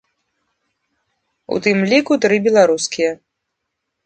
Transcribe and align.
У 1.57 1.59
тым 1.67 1.77
ліку 1.93 2.19
тры 2.25 2.35
беларускія. 2.49 3.11